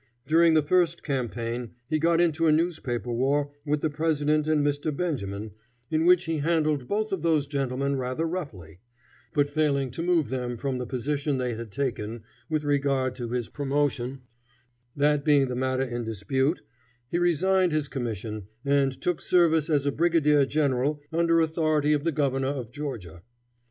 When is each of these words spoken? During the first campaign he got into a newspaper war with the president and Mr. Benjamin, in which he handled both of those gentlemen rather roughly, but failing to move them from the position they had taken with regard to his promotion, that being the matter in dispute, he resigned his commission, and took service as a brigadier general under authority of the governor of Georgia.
During 0.25 0.55
the 0.55 0.63
first 0.63 1.03
campaign 1.03 1.75
he 1.87 1.99
got 1.99 2.19
into 2.19 2.47
a 2.47 2.51
newspaper 2.51 3.11
war 3.13 3.51
with 3.67 3.81
the 3.81 3.89
president 3.91 4.47
and 4.47 4.65
Mr. 4.65 4.91
Benjamin, 4.97 5.51
in 5.91 6.07
which 6.07 6.23
he 6.23 6.39
handled 6.39 6.87
both 6.87 7.11
of 7.11 7.21
those 7.21 7.45
gentlemen 7.45 7.95
rather 7.97 8.25
roughly, 8.25 8.79
but 9.35 9.47
failing 9.47 9.91
to 9.91 10.01
move 10.01 10.29
them 10.31 10.57
from 10.57 10.79
the 10.79 10.87
position 10.87 11.37
they 11.37 11.53
had 11.53 11.69
taken 11.71 12.23
with 12.49 12.63
regard 12.63 13.13
to 13.17 13.29
his 13.29 13.47
promotion, 13.47 14.21
that 14.95 15.23
being 15.23 15.49
the 15.49 15.55
matter 15.55 15.83
in 15.83 16.03
dispute, 16.03 16.63
he 17.09 17.19
resigned 17.19 17.71
his 17.71 17.87
commission, 17.87 18.47
and 18.65 18.99
took 19.03 19.21
service 19.21 19.69
as 19.69 19.85
a 19.85 19.91
brigadier 19.91 20.47
general 20.47 20.99
under 21.13 21.39
authority 21.41 21.93
of 21.93 22.03
the 22.05 22.11
governor 22.11 22.47
of 22.47 22.71
Georgia. 22.71 23.21